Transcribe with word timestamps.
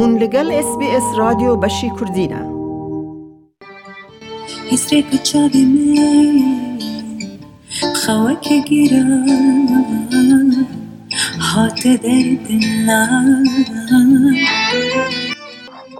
هون 0.00 0.18
لگل 0.18 0.50
اس 0.52 0.78
بی 0.78 0.86
اس 0.96 1.02
رادیو 1.18 1.56
بشی 1.56 1.90
کردینه 2.00 2.42
حسرك 4.70 5.04
بتشابي 5.12 5.66
خواك 7.94 8.48
جيران 8.68 9.66
هات 11.40 11.86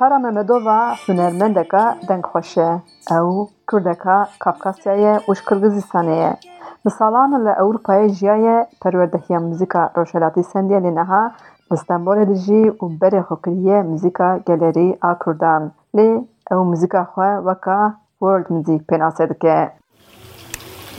درد 0.00 0.08
تارا 0.08 0.18
ممدووا 0.18 0.94
هنرمندکا 1.08 1.94
دنگ 2.08 2.24
خوشه 2.24 2.82
او 3.10 3.48
کردکا 3.72 4.28
کافکاسیای 4.38 5.18
وش 5.28 5.42
کرگزستانیه 5.42 6.36
مثالان 6.84 7.44
ل 7.44 7.48
اروپای 7.48 8.10
جیای 8.10 8.64
پروردهی 8.82 9.38
موزیکا 9.38 9.90
روشلاتی 9.96 10.42
سندیه 10.42 10.80
لنها 10.80 11.30
استانبول 11.70 12.24
دجی 12.24 12.68
و 12.68 12.88
بری 13.00 13.22
خوکریه 13.22 13.82
موزیکا 13.82 14.38
گالری 14.38 14.96
آ 15.02 15.14
کردان 15.26 15.72
لی 15.94 16.28
او 16.50 16.64
موزیکا 16.64 17.04
خواه 17.04 17.36
وکا 17.36 17.92
ورلد 18.22 18.52
موزیک 18.52 18.82
پیناسه 18.88 19.26
دکه 19.26 19.70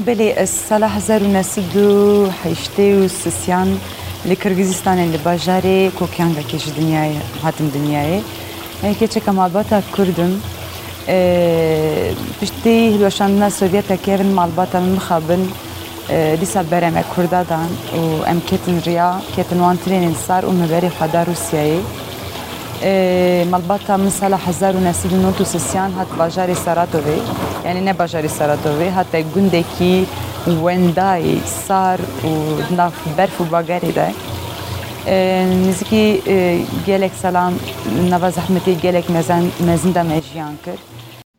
بله 0.06 0.46
سال 0.46 0.84
1986 0.84 3.78
لکرگزستان 4.26 4.98
لباجاره 4.98 5.90
کوکیانگا 5.90 6.42
کش 6.42 6.68
دنیای 6.78 7.16
هاتم 7.44 7.68
Keçeka 8.82 9.32
malbata 9.32 9.82
Kurdun 9.96 10.42
piştî 12.40 12.92
hilweşandina 12.94 13.50
Sovyeta 13.50 13.98
kevin 13.98 14.28
malbata 14.28 14.80
min 14.80 14.90
mixabin 14.90 15.52
dîsa 16.42 16.72
bereme 16.72 17.04
Kurda 17.16 17.46
dan 17.50 17.70
û 18.00 18.30
em 18.30 18.40
ketin 18.40 18.82
riya 18.86 19.22
ketin 19.36 19.58
wan 19.58 19.78
trênên 19.86 20.16
sar 20.28 20.44
û 20.44 20.52
miberê 20.62 20.90
xwe 20.98 21.14
da 21.14 21.24
Rûsyayê. 21.24 21.80
ملبطة 23.54 23.98
من 23.98 24.10
سنة 24.10 24.38
1996 24.38 25.94
هات 25.98 26.08
باجاري 26.20 26.56
ساراتوفي 26.56 27.18
يعني 27.66 27.82
نه 27.82 27.92
باجاري 27.92 28.28
ساراتوفي 28.28 28.90
هات 28.90 29.16
گندكي 29.36 30.06
ونداي 30.48 31.38
سار 31.68 32.00
و 32.24 32.32
ناف 32.78 32.94
برف 33.18 33.42
و 33.42 33.44
باگاري 33.44 33.92
ده 33.92 34.08
نزیکی 35.08 36.22
gelek 36.86 37.14
سالان 37.14 37.54
نوا 38.12 38.30
زحمتê 38.38 38.74
gelek 38.82 39.10
mezin 39.10 39.44
mezin 39.68 39.92
me 40.08 40.22
jiyan 40.22 40.56
kir. 40.64 40.80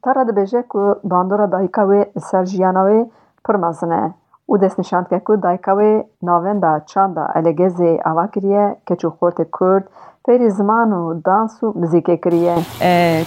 Tara 0.03 0.29
dibêje 0.29 0.63
ku 0.69 1.01
bandora 1.05 1.53
dayika 1.53 1.83
wê 1.83 2.21
ser 2.31 2.45
jiyana 2.45 2.83
wê 2.89 3.11
pir 3.47 3.55
mezin 3.55 3.91
e 3.91 4.05
û 4.49 4.61
destnîşandike 4.61 5.19
ku 5.25 5.43
dayika 5.43 5.73
wê 5.73 6.07
navenda 6.23 6.85
çanda 6.87 7.25
elegezê 7.39 8.03
ava 8.03 8.31
kiriye 8.31 8.77
keçû 8.87 9.09
xortê 9.19 9.45
Kurd, 9.51 9.85
پێری 10.27 10.51
زمان 10.51 10.93
و 10.93 11.21
دانس 11.29 11.55
و 11.63 11.67
مزیکێ 11.83 12.17
کریە 12.25 12.57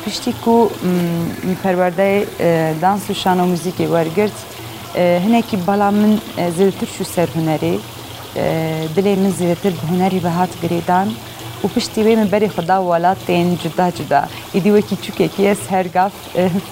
پشتی 0.03 0.33
و 0.47 0.55
پەروەردەی 1.63 2.17
دانس 2.83 3.09
و 3.09 3.13
شان 3.13 3.39
و 3.39 3.45
موزیکی 3.51 3.87
وەرگرت 3.95 4.37
هەنێکی 5.25 5.57
بەڵام 5.67 5.95
من 6.01 6.13
زلتر 6.57 6.89
و 7.01 7.03
سەر 7.15 7.29
هوەری 7.35 7.75
دلی 8.95 9.15
من 9.15 9.31
زلتر 9.31 9.69
به 9.69 9.87
هنری 9.87 10.19
به 10.19 10.29
هات 10.29 10.49
گریدان 10.61 11.15
و 11.63 11.67
پشتی 11.67 12.03
وی 12.03 12.15
من 12.15 12.27
بری 12.27 12.47
خدا 12.47 12.83
ولاتین 12.83 13.57
جدا 13.57 13.91
جدا. 13.91 14.23
ایدی 14.53 14.71
وکی 14.71 14.95
چوکه 14.95 15.27
که 15.27 15.49
از 15.49 15.67
هر 15.71 15.87
گاف 15.87 16.11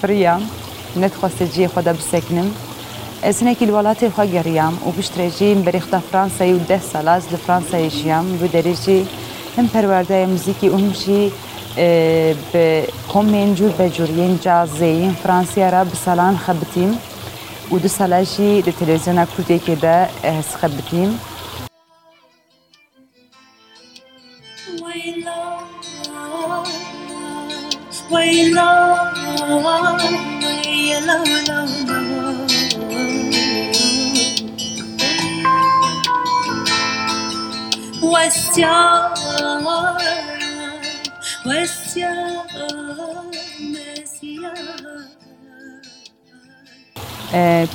فریم 0.02 0.50
نتخواست 0.96 1.42
جی 1.42 1.68
خدا 1.68 1.92
بسکنم 1.92 2.50
سنێکی 3.32 3.66
وڵاتی 3.66 4.04
خوا 4.14 4.24
گەڕیام 4.34 4.74
و 4.86 4.92
پشتێژیم 4.96 5.58
بەریختا 5.66 5.98
فرانسایی 6.10 6.52
و 6.52 6.58
ده 6.58 6.80
سالاز 6.92 7.22
لە 7.32 7.36
فرانسایی 7.36 7.90
ژیام. 7.90 8.38
بۆ 8.38 8.46
دەرێژی 8.54 9.00
هم 9.56 9.66
پەروەردەیە 9.74 10.28
موزیکی 10.32 10.68
ئومشی 10.68 11.32
بە 12.52 12.64
کۆمێن 13.12 13.50
جوور 13.58 13.72
بە 13.78 13.86
جووریین 13.96 14.34
جازەیین 14.44 15.12
فرانسیارە 15.22 15.80
بسەلان 15.92 16.34
خەبتیم 16.44 16.92
و 17.72 17.78
دو 17.78 17.88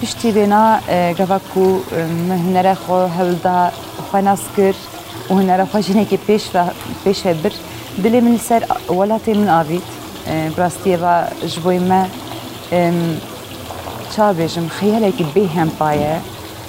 پشتی 0.02 0.32
بنا 0.32 0.80
آه، 0.90 1.14
گفکو 1.14 1.76
آه، 1.76 2.38
هنره 2.38 2.74
خو 2.74 2.94
هلدا 2.94 3.72
خو 4.12 4.18
ناسکر 4.18 4.74
و 5.30 5.34
هنر 5.34 5.66
خو 5.66 5.80
جنگی 5.80 6.18
که 6.18 6.40
و 6.54 6.66
پیش 7.04 7.26
هبر 7.26 7.52
دلی 8.04 8.20
من 8.20 8.38
سر 8.38 8.64
ولاتی 8.90 9.34
من 9.34 9.50
آبید 9.50 9.99
براس 10.58 10.74
تیوا 10.74 11.24
جبوی 11.48 11.80
ما 11.80 12.06
چا 14.16 14.34
بیشم 14.34 14.68
خیلی 14.68 15.12
که 15.12 15.24
بی 15.24 15.46
هم 15.46 15.70
پایه 15.70 16.18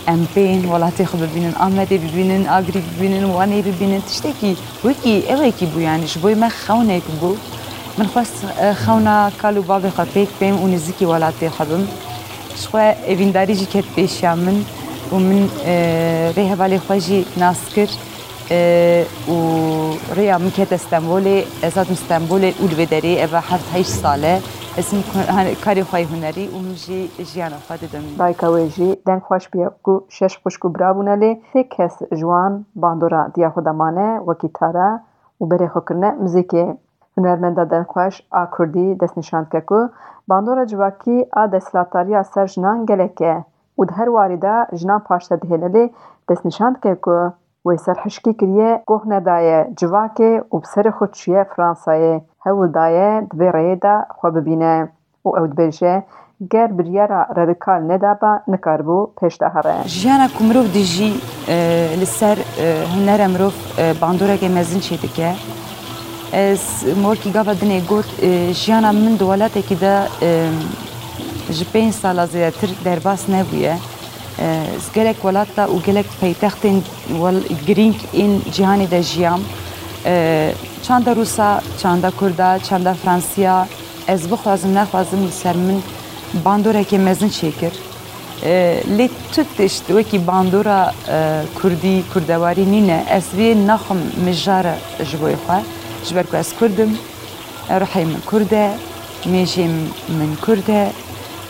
ام 0.08 0.28
بین 0.34 0.64
ولاتی 0.64 1.04
خود 1.04 1.20
ببینن 1.20 1.54
آمده 1.54 1.98
ببینن 1.98 2.48
آگری 2.48 2.80
ببینن 2.80 3.24
وانی 3.24 3.62
ببینن 3.62 4.00
تشتی 4.00 4.32
که 4.40 4.56
وکی 4.84 5.24
اوه 5.28 5.50
کی 5.50 5.66
بو 5.66 5.80
یعنی 5.80 6.06
جبوی 6.06 6.34
ما 6.34 6.48
خونه 6.66 7.00
که 7.00 7.12
بو 7.20 7.36
من 7.98 8.06
خواست 8.06 8.44
خونا 8.84 9.30
کالو 9.42 9.62
باب 9.62 9.90
خود 9.90 10.08
پیک 10.08 10.28
بیم 10.40 10.62
و 10.62 10.68
نزیکی 10.68 11.04
ولاتی 11.04 11.48
خودم 11.48 11.88
شخوا 12.56 12.92
اوینداری 13.08 13.54
جی 13.56 13.66
کت 13.66 13.84
پیشیا 13.96 14.34
من 14.34 14.64
و 15.12 15.16
من 15.16 15.48
ریه 16.36 16.56
بالی 16.56 16.78
خواجی 16.78 17.26
ناس 17.36 17.56
کرد 17.76 17.88
و 18.50 19.36
ڕێیا 20.16 20.36
من 20.42 20.50
کێتە 20.56 20.76
ئەستەمبۆلێ 20.78 21.36
ئەزاد 21.64 21.88
مستەمبۆلێ 21.94 22.50
و 22.62 22.64
لێ 22.70 22.86
دەرێ 22.92 23.12
ئەڤە 23.22 23.40
هەفت 23.50 23.66
هەیش 23.74 23.90
ساڵە 24.02 24.34
اسم 24.80 24.98
کاری 25.64 25.82
خواهی 25.82 26.06
هنری 26.12 26.46
و 26.54 26.58
مجی 26.66 27.00
جیانا 27.30 27.58
خواهد 27.66 27.82
دم 27.92 28.04
دایکاوی 28.18 28.68
جی 28.76 28.88
دنگ 29.06 29.22
خوش 29.28 29.44
بیا 29.52 29.68
کو 29.84 29.92
شش 30.16 30.38
خوشکو 30.42 30.68
برابونه 30.68 31.14
لی 31.22 31.32
تی 31.52 31.60
کس 31.74 31.94
جوان 32.20 32.52
باندورا 32.82 33.22
دیا 33.34 33.50
خودمانه 33.50 34.08
و 34.26 34.34
کیتارا 34.40 34.90
و 35.40 35.46
بره 35.46 35.68
خوکرنه 35.68 36.10
موزیکی 36.10 36.64
هنرمندا 37.16 37.64
دنگ 37.64 37.86
خوش 37.86 38.22
آ 38.30 38.44
کردی 38.58 38.94
دست 38.94 39.18
نشاند 39.18 39.48
که 39.52 39.60
کو. 39.60 39.88
باندورا 40.28 40.64
جواکی 40.64 41.26
آ 41.32 41.46
دستلاتاری 41.46 42.22
سر 42.22 42.46
جنان 42.46 42.84
گلکه. 42.84 43.44
و 43.78 43.84
هر 43.96 44.08
وارده 44.10 44.66
جنان 44.74 45.00
پاشته 45.00 45.36
دهنه 45.36 45.68
لی 45.68 45.90
دست 46.28 46.46
نشاند 46.46 46.80
که 46.82 46.94
کو. 46.94 47.30
وی 47.66 47.76
سر 47.76 47.96
حشکی 48.04 48.32
کریه 48.40 48.80
گوه 48.86 49.02
ندایه 49.06 49.58
جواکه 49.76 50.42
و 50.52 50.58
بسر 50.58 50.90
خود 50.90 51.12
چیه 51.12 51.46
فرانسایه 51.52 52.22
هەوڵ 52.46 52.66
دایە 52.76 53.10
divê 53.30 53.48
rêyê 53.56 53.76
de 53.84 53.94
xwe 54.18 54.28
bibîne 54.34 54.76
û 55.26 55.28
ew 55.38 55.46
dibêje 55.52 55.94
ger 56.52 56.70
biryara 56.78 57.20
radikal 57.38 57.80
nedaba 57.90 58.32
nikaribû 58.52 58.98
pêş 59.18 59.34
de 59.40 59.48
here. 59.54 59.76
Jiyana 59.88 60.28
ku 60.34 60.44
mirov 60.48 60.66
dijî 60.74 61.10
li 62.00 62.06
ser 62.06 62.38
hunera 62.92 63.28
mirov 63.34 63.54
bandoreke 64.02 64.48
mezin 64.48 64.80
çê 64.86 65.02
dike. 65.02 65.30
Ez 66.32 66.62
morkî 67.02 67.30
gava 67.32 67.52
dinê 67.60 67.78
got 67.88 68.08
jiyana 68.60 68.92
min 68.92 69.14
di 69.18 69.24
welatekî 69.30 69.80
de 69.80 69.94
ji 71.56 71.64
pênc 71.72 71.92
sala 71.92 72.24
zêdetir 72.24 72.70
derbas 72.84 73.22
nebûye. 73.28 73.74
از 74.40 74.92
گلک 74.94 75.24
ولاتا 75.24 75.74
و 75.74 75.80
گلک 75.80 76.06
پیتخت 76.20 76.64
ول 77.10 77.40
گرینگ 77.66 78.00
این 78.12 78.42
جهانی 78.52 78.86
دژیم. 78.86 79.44
چند 80.82 81.08
روسا، 81.08 81.60
چند 81.82 82.12
کرد، 82.20 82.62
چند 82.62 82.92
فرانسیا، 82.92 83.66
از 84.06 84.28
بو 84.28 84.36
خوازم 84.36 84.78
نه 84.78 84.84
خوازم 84.84 85.30
سرمن 85.30 85.82
که 86.88 86.98
مزن 86.98 87.28
چکر. 87.28 87.72
لی 88.86 89.10
توت 89.32 89.56
دشت 89.58 89.90
و 89.90 90.02
کی 90.02 90.18
باندورا 90.18 90.90
کردی 91.62 92.04
کردواری 92.14 92.64
نیه. 92.64 93.04
از 93.08 93.34
وی 93.34 93.54
نخم 93.54 93.98
مجارا 94.26 94.74
جبوی 95.12 95.36
خواه. 95.46 95.62
جبر 96.04 96.22
کو 96.22 96.36
از 96.36 96.52
کردم. 96.60 96.98
روحیم 97.70 98.22
کرده. 98.32 98.70
میجیم 99.24 99.90
من 100.08 100.36
کرده. 100.46 100.90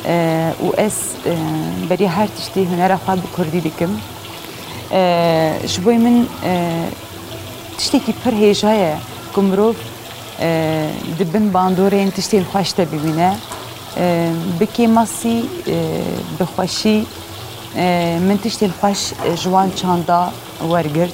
و 0.04 0.80
اس 0.80 0.94
بری 1.88 2.04
هر 2.04 2.26
تشتی 2.26 2.64
هنر 2.64 2.96
خواه 2.96 3.16
بکردی 3.16 3.60
دکم. 3.60 3.90
شبوی 5.66 5.96
من 5.96 6.26
تشتی 7.78 8.00
که 8.00 8.12
پر 8.12 8.30
هیجایه 8.30 8.96
کمروف 9.36 9.76
دبن 11.20 11.50
باندوره 11.50 11.98
این 11.98 12.10
تشتی 12.10 12.44
خوشت 12.44 12.80
ببینه 12.80 13.36
بکی 14.60 14.86
ماسی 14.86 15.44
بخوشی 16.40 17.06
من 18.26 18.38
تشتی 18.44 18.68
خوش 18.80 18.98
جوان 19.44 19.72
چاندا 19.72 20.28
ورگرد 20.70 21.12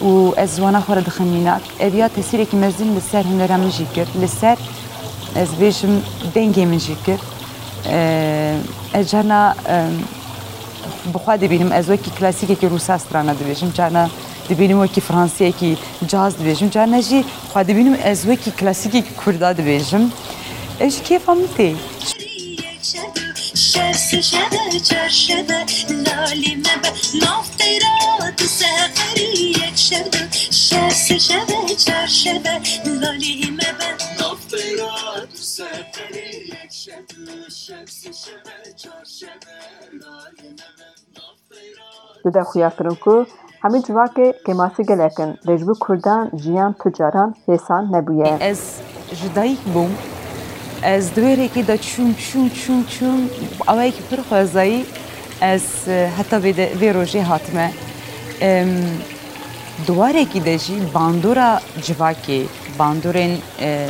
و 0.00 0.32
از 0.36 0.56
جوانا 0.56 0.80
خورا 0.80 1.00
دخمینات 1.00 1.62
اویا 1.80 2.08
تسیری 2.08 2.46
که 2.46 2.56
مزدین 2.56 2.96
لسر 2.96 3.22
هنرم 3.22 3.68
جی 3.68 3.86
کرد. 3.96 4.16
لسر 4.22 4.56
از 5.34 5.48
بیشم 5.48 6.02
دنگی 6.34 6.64
من 6.64 6.78
ez 8.94 9.10
carna 9.10 9.56
bixwa 11.14 11.40
dibînim 11.40 11.72
ez 11.72 11.86
wekî 11.86 12.10
klasîkekî 12.10 12.66
Rûsa 12.66 12.98
strana 12.98 13.32
dibêjim 13.32 13.72
carna 13.74 14.08
dibînim 14.48 14.86
wekî 14.86 15.00
Fransiyekî 15.00 15.76
caz 16.08 16.34
dibêjim 16.34 16.70
carna 16.70 17.02
jî 17.02 17.24
xwe 17.52 17.68
dibînim 17.68 17.96
ez 18.04 18.20
wekî 18.20 18.50
klasîkekî 18.50 19.12
Kurda 19.24 19.50
dibêjim 19.58 20.04
ez 20.80 20.94
ji 20.94 21.02
kêfa 21.08 21.34
min 21.34 21.48
tê 21.56 21.70
شمس 23.70 24.14
شبه 24.30 24.80
چرشبه 24.88 25.58
لالی 26.04 26.54
مبه 26.56 26.90
نافتیرات 27.22 28.40
سفری 28.58 29.30
یک 29.62 29.76
شبه 29.88 30.22
شمس 30.50 31.06
شبه 31.26 31.74
چرشبه 31.84 32.54
لالی 33.00 33.50
مبه 33.58 34.09
Di 42.24 42.34
dexuyakirin 42.34 42.94
ku 43.04 43.26
hemî 43.62 43.80
civakê 43.86 44.26
kemasî 44.46 44.82
gelekin 44.90 45.30
lê 45.46 45.78
Kurdan 45.84 46.30
jiyan 46.42 46.72
tu 46.72 46.92
caran 46.92 47.34
hêsan 47.46 47.82
nebûye. 47.92 48.38
ez 48.40 48.60
ji 49.12 49.34
dayîk 49.34 49.62
bûm 49.74 49.90
ez 50.82 51.04
diwêrekê 51.16 51.66
de 51.66 51.76
çûm 51.88 52.10
çûm 52.24 52.46
çûm 52.60 52.80
çûm 52.94 53.18
awayekî 53.66 54.02
pir 54.08 54.18
xwezayî 54.18 54.86
ez 55.40 55.88
e, 55.88 56.10
heta 56.16 56.36
vê 56.80 56.90
rojê 56.98 57.22
hatime 57.22 57.72
Duwarekî 59.86 60.44
de 60.44 60.58
jî 60.58 60.76
bandora 60.94 61.60
civakê 61.86 62.46
bandorên 62.78 63.36
e, 63.60 63.88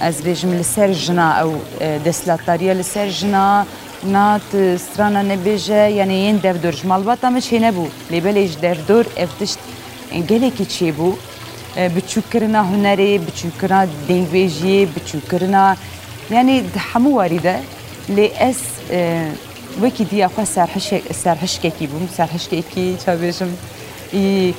ez 0.00 0.20
bêjim 0.22 0.52
li 0.58 0.64
ser 0.64 0.92
jina 0.92 1.28
ew 1.42 1.54
e, 1.80 1.98
deslatdariya 2.04 2.74
li 2.74 2.84
ser 2.84 3.08
jina 3.10 3.66
nat 4.04 4.54
e, 4.54 4.78
strana 4.78 5.22
nebêje 5.22 5.90
yani 5.98 6.14
yên 6.14 6.42
devdor. 6.42 6.72
Ji 6.72 6.86
malbata 6.86 7.30
me 7.30 7.40
çê 7.40 7.58
nebû 7.58 7.86
lêbelê 8.10 8.46
ji 8.46 8.62
devdor 8.62 9.04
ev 9.16 9.28
tişt 9.38 9.58
e, 10.12 10.18
gelekî 10.20 10.64
çêbû 10.64 11.12
biçûkkirina 11.96 12.62
hunerê 12.70 13.20
biçûkkirina 13.26 13.86
dengvêjiyê 14.08 14.86
biçûkkirina 14.94 15.76
yani 16.30 16.64
hemû 16.92 17.10
warî 17.18 17.42
de 17.42 17.60
lê 18.16 18.26
ez 18.48 18.58
wekî 19.74 20.10
diya 20.10 20.28
xwe 20.28 20.46
serhişkekî 21.14 21.84
bûm. 21.84 22.08
Serhişkekî 22.16 22.96
çavêjim 23.04 23.50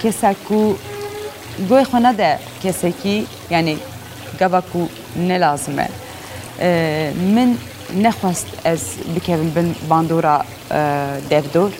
kesek 0.01 0.37
ku 0.47 0.77
goê 1.69 1.83
xwe 1.83 2.03
nede 2.03 2.39
kesekî. 2.61 3.25
Yani 3.49 3.77
یعنی 4.40 4.50
گوا 4.50 4.60
کو 4.60 4.88
نلازمه 5.16 5.88
اه، 6.60 7.12
من 7.12 7.56
نخواست 8.02 8.46
از 8.64 8.80
بکویم 9.16 9.50
بن 9.50 9.74
باندورا 9.88 10.44
اه، 10.70 11.20
دفدور 11.30 11.72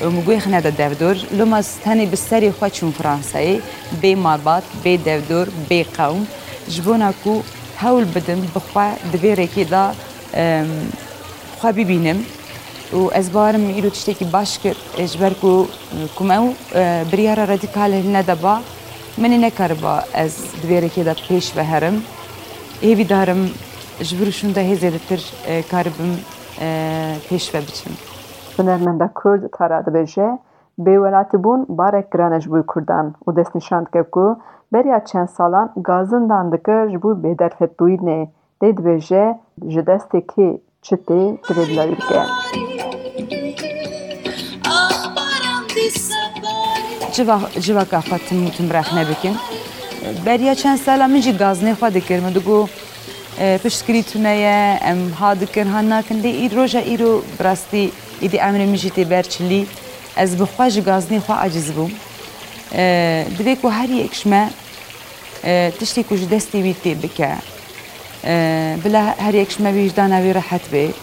و 0.00 0.10
مگوی 0.10 0.40
خو 0.40 0.50
نده 0.50 0.70
دفدور 0.70 1.16
لما 1.32 1.62
ستنی 1.62 2.06
بسری 2.06 2.50
خو 2.52 2.68
چون 2.68 2.90
فرانسایی 2.90 3.62
بی 4.00 4.14
مالبات 4.14 4.62
بی 4.84 4.96
دفدور 4.96 5.48
بی 5.68 5.84
قوم 5.84 6.26
جبونا 6.68 7.12
کو 7.24 7.42
هول 7.78 8.04
بدم 8.04 8.40
بخوا 8.54 8.92
دویره 9.12 9.46
کی 9.46 9.64
دا 9.64 9.92
ام، 10.34 10.92
خوا 11.60 11.72
ببینم 11.72 12.24
و 12.92 13.10
ez 13.14 13.34
barim 13.34 13.64
îro 13.78 13.90
tiştekî 13.90 14.32
baş 14.32 14.58
kir 14.58 14.76
ji 15.10 15.20
ber 15.20 15.34
ku 15.40 15.68
kum 16.16 16.30
ew 16.30 16.44
e, 16.74 17.04
biryara 17.12 17.48
radîkal 17.48 17.92
nedeba 18.16 18.62
Minê 19.21 19.37
nekariba 19.41 19.95
ez 20.23 20.33
divêrekê 20.61 21.03
de 21.05 21.13
pêş 21.25 21.45
veherim 21.57 21.95
êvî 22.89 23.05
darim 23.09 23.41
ji 24.07 24.13
vir 24.19 24.29
şûn 24.37 24.55
de 24.55 24.61
hêzê 24.69 24.89
li 24.93 24.99
tir 25.07 25.21
e, 25.47 25.61
karibim 25.71 26.13
e, 26.61 26.67
pêş 27.29 27.53
ve 27.53 27.59
biçim. 27.67 27.93
Hunermenda 28.57 29.07
Kurd 29.19 29.43
Tara 29.57 29.79
dibêje 29.85 30.37
bêwelatîbûn 30.79 31.65
barek 31.69 32.11
giran 32.11 32.31
e 32.31 32.41
ji 32.41 32.51
bo 32.51 32.63
Kurdan 32.71 33.13
û 33.27 33.35
destnîşan 33.35 33.85
dike 33.85 34.03
ku 34.03 34.39
beriya 34.73 35.05
çend 35.05 35.27
salan 35.27 35.71
gazindan 35.77 36.51
dikir 36.51 36.89
ji 36.91 37.01
bo 37.03 37.09
bêderfetbûyînê 37.23 38.19
lê 38.61 38.69
dibêje 38.77 39.37
ji 39.73 39.79
destê 39.79 40.19
kê 40.31 40.47
çi 40.81 40.95
tê 40.95 41.21
divê 41.47 41.63
bilavî 41.69 41.91
bike. 41.91 42.66
جیوا 47.59 47.85
که 47.85 47.99
خواهد 47.99 48.33
موتون 48.33 48.67
برخ 48.67 48.93
نبکن 48.93 49.39
بریا 50.25 50.53
چند 50.53 50.79
سال 50.85 51.01
همین 51.01 51.21
جی 51.21 51.33
گاز 51.33 51.63
نخواهد 51.63 52.05
کرد. 52.05 52.23
من 52.23 52.31
دوگو 52.31 52.67
پشتگری 53.63 54.03
تونه 54.03 54.79
ام 54.81 55.09
ها 55.09 55.33
دکر 55.33 55.63
هن 55.63 55.93
نکن 55.93 56.15
دی 56.15 56.27
اید 56.27 56.57
ای 56.57 56.97
رو 56.97 57.21
برستی، 57.39 57.91
ایدی 58.21 58.39
امر 58.39 58.65
میجی 58.65 58.89
تی 58.89 59.05
برچلی. 59.05 59.67
از 60.15 60.37
بخواج 60.37 60.73
جی 60.73 60.81
گاز 60.81 61.13
نخواه 61.13 61.45
عجز 61.45 61.71
بوم. 61.71 61.91
دوی 63.37 63.55
که 63.55 63.69
هر 63.69 63.89
یکش 63.89 64.27
من 64.27 64.49
تشتی 65.79 66.03
کوچ 66.03 66.19
دستی 66.19 66.61
بیتی 66.61 66.95
بکه، 66.95 67.33
بلا 68.83 69.13
هر 69.19 69.35
یکش 69.35 69.59
من 69.61 69.71
بیجدان 69.71 70.13
اوی 70.13 70.33
راحت 70.33 70.69
بی. 70.69 70.93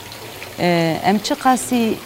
ام 0.59 1.19
چه 1.19 1.35
قاسی 1.35 1.97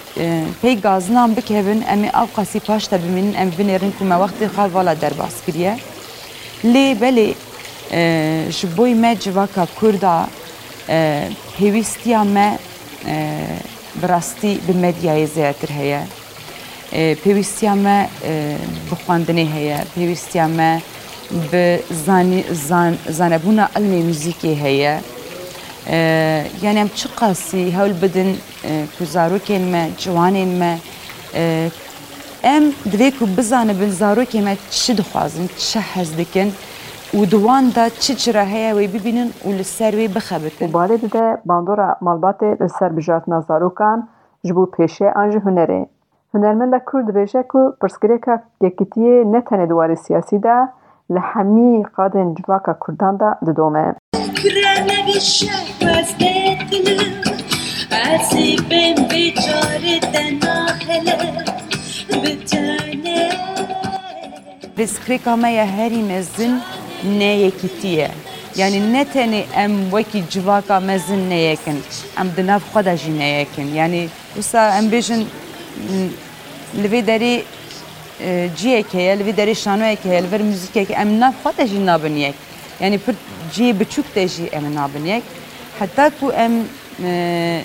پی 0.63 0.77
گازنام 0.77 1.35
بکهبن 1.35 1.83
ام 1.89 2.05
أو 2.15 2.27
قاسی 2.37 2.61
پاش 2.61 2.87
تا 2.87 2.97
بمینن 2.97 3.37
ام 3.37 3.51
بنیرن 3.51 3.93
که 3.99 4.05
ما 4.05 4.19
وقتی 4.25 4.49
خواه 4.49 4.67
والا 4.67 4.95
درباس 4.95 5.43
کریه 5.47 5.77
لی 6.65 6.95
بله 6.95 7.35
جبوی 8.51 8.95
ما 8.95 9.15
جواکا 9.15 9.67
کردا 9.81 10.27
پیویستیا 11.59 12.25
ما 12.25 12.59
براستی 14.03 14.55
به 14.67 14.73
مدیای 14.73 15.27
زیاتر 15.27 15.73
هیه 15.73 16.03
پیویستیا 17.15 17.75
ما 17.75 18.07
بخواندنی 18.91 19.53
هیه 19.55 19.79
پیویستیا 19.95 20.49
ما 20.49 20.81
به 21.51 21.81
زانبونا 23.09 23.69
علم 23.77 24.03
موزیکی 24.07 24.55
هیه 24.55 25.01
bi 25.87 25.91
medyayê 25.91 26.45
zêdetir 26.45 26.63
heye 26.63 26.75
pêwîstiya 26.75 26.75
me 26.75 26.89
bi 26.89 26.97
xwandinê 26.97 27.25
heye 27.25 27.29
pêwîstiya 27.29 27.39
me 27.39 27.39
bi 27.39 27.39
zanî- 27.39 27.39
zan- 27.39 27.39
zanebûna 27.39 27.39
ilmê 27.39 27.39
muzîkê 27.39 27.45
heye 27.45 27.59
yani 27.59 27.59
em 27.59 27.69
çi 27.69 27.69
qasî 27.69 27.77
hewl 27.77 28.03
bidin 28.03 28.37
ku 28.99 29.05
zarokên 29.05 29.63
me 29.63 29.91
ciwanên 29.99 30.49
me 30.49 30.79
em 32.43 32.65
divê 32.93 33.19
ku 33.19 33.27
bizanibin 33.37 33.91
zarokê 33.91 34.43
me 34.43 34.57
çi 34.71 34.99
dixwazin 34.99 35.49
çi 35.59 35.81
hez 35.81 36.19
dikin 36.19 36.53
û 37.15 37.31
di 37.31 37.31
wan 37.31 37.75
da 37.75 37.91
çi 37.91 38.17
çira 38.17 38.45
heye 38.47 38.73
wê 38.73 38.93
bibînin 38.95 39.33
û 39.47 39.59
li 39.59 39.65
ser 39.65 39.95
wê 39.95 40.15
bixebitin. 40.15 40.69
û 40.69 40.73
balê 40.73 41.01
dide 41.03 41.37
bandora 41.45 41.97
malbatê 42.03 42.65
li 42.65 42.69
ser 42.79 42.97
bijartina 42.97 43.41
zarokan 43.41 44.09
ji 44.45 44.57
bo 44.57 44.65
pêşê 44.65 45.13
an 45.13 45.31
jî 45.31 45.39
hunerê. 45.39 45.87
Hunermenda 46.33 46.85
Kurd 46.85 47.09
dibêje 47.09 47.43
ku 47.49 47.77
pirsgirêka 47.81 48.43
yekîtiyê 48.63 49.33
ne 49.33 49.39
tenê 49.39 49.69
di 49.69 49.73
warê 49.73 49.97
siyasî 49.97 50.43
de 50.43 50.69
لحمية 51.11 51.83
قادن 51.97 52.35
جواكا 52.35 52.73
كرداندا 52.73 53.35
didome. 53.43 53.95
Rizkrika 64.79 65.37
me 65.37 65.53
ya 65.53 65.67
herî 65.67 66.03
mezin 66.03 66.61
neyekîtî 67.19 67.87
ye. 67.87 68.11
Yani 68.57 68.93
ne 68.93 69.03
tenê 69.03 69.43
em 69.57 69.83
wekî 69.91 70.29
civaka 70.31 70.81
mezin 70.81 71.31
neyekin, 71.31 71.79
em 72.21 72.29
di 72.37 72.47
nav 72.47 72.61
xwe 72.61 72.85
de 72.85 72.97
jî 72.97 73.19
neyekin. 73.19 73.67
Yani 73.75 74.09
wisa 74.35 74.79
em 74.79 74.93
bêjin 74.93 75.25
li 76.83 76.89
vê 76.93 77.07
derê 77.07 77.43
جیک 78.57 78.95
هیل 78.95 79.23
وی 79.23 79.33
دری 79.33 79.55
شانو 79.55 79.93
یک 79.93 80.07
هیل 80.07 80.27
ور 80.33 80.43
موزیک 80.43 80.93
ام 80.97 81.09
نه 81.25 81.33
خود 81.43 81.61
جی 81.61 81.79
نابنیک 81.79 82.35
یعنی 82.81 82.97
پر 82.99 83.13
جی 83.53 83.73
بچوک 83.73 84.05
تجی 84.15 84.49
ام 84.53 84.73
نابنیک 84.73 85.23
حتی 85.81 86.03
کو 86.21 86.33
ام 86.37 86.69
آه، 87.05 87.63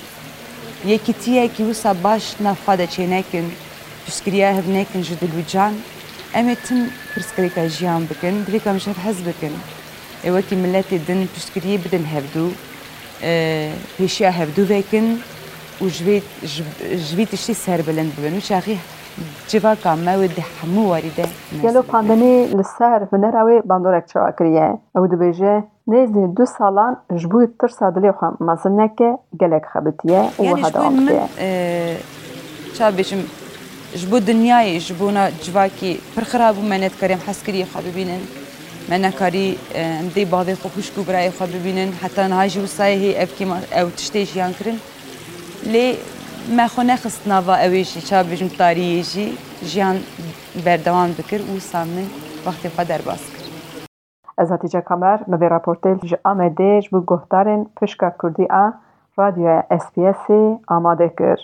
یکی 0.85 1.13
تیه 1.13 1.47
کی 1.47 1.63
وسا 1.63 1.93
باش 1.93 2.35
نفاد 2.41 2.85
چینکن 2.89 3.49
پسکریا 4.07 4.49
هب 4.57 4.69
نکن 4.69 5.01
جدل 5.01 5.37
وجان 5.37 5.73
ام 6.35 6.53
تم 6.67 6.85
پرسکریکا 7.15 7.65
جیان 7.65 8.05
بکن 8.05 8.43
دریکا 8.47 8.73
مش 8.73 8.87
حزب 9.05 9.29
بکن. 9.29 9.55
وكي 10.27 10.55
ملاتي 10.55 10.97
دن 10.97 11.27
بشكريه 11.35 11.77
بدن 11.77 12.05
هبدو 12.05 12.51
أه 13.23 13.73
هشيا 13.99 14.29
هبدو 14.29 14.81
جوی 15.81 16.21
جوی 17.11 17.25
تیشی 17.25 17.53
سر 17.53 17.81
بلند 17.81 18.15
بودن 18.15 18.39
شاید 18.39 18.79
جوان 19.47 19.75
کامه 19.75 20.17
و 20.17 20.27
دیحمو 20.27 20.87
واریده. 20.87 21.25
یه 21.63 21.71
لو 21.71 21.81
پاندمی 21.81 22.45
لسر 22.45 22.99
بنر 22.99 23.37
اوی 23.37 23.61
بندورک 23.61 24.03
شو 24.13 24.19
اکریه. 24.19 24.77
او 24.95 25.07
دو 25.07 25.17
بچه 25.17 25.63
نزد 25.87 26.33
دو 26.37 26.45
سالان 26.45 26.97
جوی 27.15 27.47
ترس 27.59 27.83
دلی 27.83 28.11
خم 28.11 28.37
مزنه 28.39 28.91
که 28.97 29.17
گله 29.41 29.61
خبیتیه 29.73 30.29
و 30.39 30.55
هدایت 30.55 30.91
میه. 30.91 31.97
چه 32.73 32.91
بیشم 32.91 33.17
جوی 33.95 34.19
دنیای 34.19 34.79
جوونا 34.79 35.29
جوای 35.29 35.69
کی 35.69 35.99
پرخرابو 36.15 36.61
منت 36.61 36.95
کریم 37.01 37.19
حس 37.27 37.43
کریم 37.43 37.65
خب 37.65 37.93
بینن. 37.95 38.21
من 38.89 39.11
کاری 39.11 39.57
اندی 39.75 40.25
بعضی 40.25 40.55
خوشگو 40.55 41.03
برای 41.03 41.29
خبر 41.31 41.57
بینن 41.63 41.91
حتی 42.01 42.21
نهایی 42.21 42.59
و 42.59 42.65
سایه 42.65 43.21
افکی 43.21 43.45
ما 43.45 43.55
اوت 43.55 43.97
شدیش 43.99 44.35
یانکرین. 44.35 44.79
لێ 45.71 45.87
مەخۆ 46.57 46.83
نەخستناوا 46.89 47.55
ئەوێژی 47.63 48.01
چابژم 48.09 48.49
تاریێژی 48.59 49.27
ژیان 49.69 49.97
بەردەوام 50.65 51.11
بکرد 51.17 51.45
و 51.49 51.59
سامن 51.71 52.07
وەختێخوا 52.45 52.83
دەرباس 52.91 53.23
کرد. 53.33 53.49
ئەزاتیجە 54.39 54.81
کەمەر 54.89 55.19
بەبێ 55.31 55.47
راپۆرتێل 55.55 55.97
ji 56.09 56.17
ئامەدێژ 56.25 56.83
بوو 56.91 57.07
گۆهدارên 57.11 57.61
پشکا 57.77 58.09
کوردی 58.19 58.47
ئا 58.55 58.65
رادیۆ 59.19 59.55
SسPسی 59.81 60.43
ئامادە 60.69 61.09
کرد. 61.19 61.43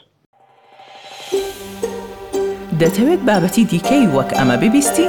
دەتەوێت 2.81 3.21
بابەتی 3.27 3.63
دیکەی 3.71 4.05
وەک 4.15 4.29
ئەمە 4.37 4.55
ببیستی؟ 4.61 5.07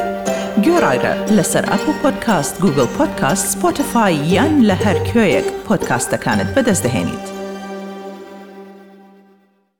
گۆڕایرە 0.64 1.14
لەسەر 1.36 1.64
ئەپ 1.70 1.84
و 1.88 1.92
پۆدکاست 2.02 2.54
گوگل 2.62 2.88
پۆدکاست 2.96 3.44
سپۆتفاای 3.52 4.14
یان 4.34 4.54
لە 4.68 4.76
هەر 4.84 4.98
کوێیەک 5.08 5.46
پۆدکاستەکانت 5.66 6.48
بەدەستدەێنیت. 6.54 7.39